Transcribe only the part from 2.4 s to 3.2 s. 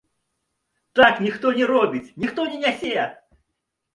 не нясе.